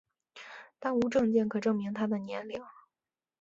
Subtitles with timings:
[0.79, 2.59] 但无证件可证明她的年龄。